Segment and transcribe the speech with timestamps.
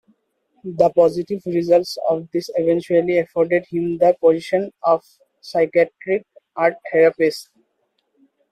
[0.63, 5.03] The positive results of this eventually afforded him the position of
[5.41, 7.51] Psychiatric Art Therapist.